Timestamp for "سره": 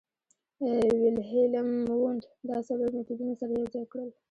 3.41-3.51